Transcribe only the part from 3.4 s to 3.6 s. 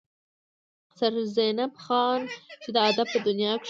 کښې